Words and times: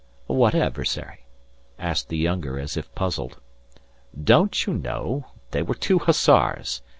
"What 0.25 0.55
adversary?" 0.55 1.27
asked 1.77 2.09
the 2.09 2.17
younger 2.17 2.57
as 2.57 2.75
if 2.75 2.91
puzzled. 2.95 3.37
"Don't 4.19 4.65
you 4.65 4.73
know? 4.73 5.27
They 5.51 5.61
were 5.61 5.75
two 5.75 5.99
Hussars. 5.99 6.81